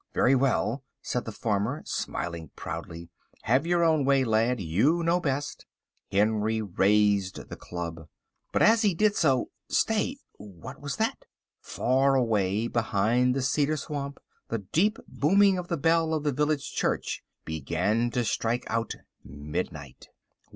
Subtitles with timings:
[0.15, 3.11] "Well, well," said the farmer, smiling proudly,
[3.43, 5.67] "have your own way, lad, you know best."
[6.11, 8.07] Henry raised the club.
[8.51, 11.25] But as he did so—stay, what was that?
[11.59, 16.71] Far away behind the cedar swamp the deep booming of the bell of the village
[16.73, 20.09] church began to strike out midnight.